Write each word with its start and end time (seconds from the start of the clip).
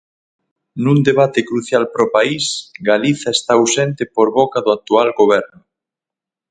Nun 0.83 0.97
debate 1.09 1.41
crucial 1.49 1.83
para 1.91 2.05
o 2.07 2.13
país, 2.17 2.43
Galiza 2.89 3.29
está 3.37 3.51
ausente 3.57 4.03
por 4.15 4.27
boca 4.39 4.59
do 4.65 4.71
actual 4.77 5.07
Goberno. 5.19 5.59